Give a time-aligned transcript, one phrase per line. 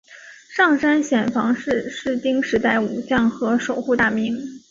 [0.49, 4.35] 上杉显房是室町时代武将和守护大名。